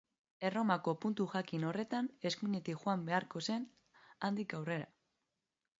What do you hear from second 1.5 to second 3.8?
horretan eskuinetik joan beharko zen